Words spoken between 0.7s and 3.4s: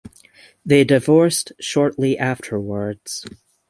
divorced shortly afterwards.